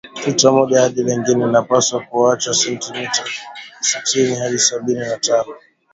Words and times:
Tuta 0.23 0.51
moja 0.51 0.81
hadi 0.81 1.03
lingine 1.03 1.43
inapaswa 1.45 2.03
kuachwa 2.05 2.53
sentimita 2.53 3.23
sitini 3.81 4.35
hadi 4.35 4.59
sabini 4.59 4.99
na 4.99 5.17
tano 5.17 5.55